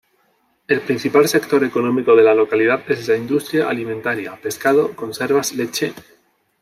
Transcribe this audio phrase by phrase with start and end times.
[0.67, 5.93] El principal sector económico de la localidad es la industria alimentaria: pescado, conservas, leche.